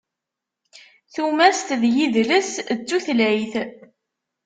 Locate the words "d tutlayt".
2.77-3.53